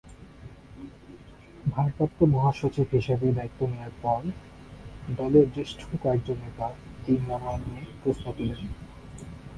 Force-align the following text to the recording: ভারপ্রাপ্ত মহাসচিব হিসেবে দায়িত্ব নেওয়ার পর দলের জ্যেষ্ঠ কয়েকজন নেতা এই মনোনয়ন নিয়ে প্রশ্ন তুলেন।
ভারপ্রাপ্ত 1.65 2.19
মহাসচিব 2.33 2.87
হিসেবে 2.93 3.27
দায়িত্ব 3.37 3.59
নেওয়ার 3.67 3.93
পর 4.03 4.21
দলের 5.17 5.45
জ্যেষ্ঠ 5.55 5.79
কয়েকজন 6.03 6.37
নেতা 6.45 6.67
এই 7.07 7.17
মনোনয়ন 7.27 7.61
নিয়ে 7.65 7.83
প্রশ্ন 8.01 8.25
তুলেন। 8.37 8.61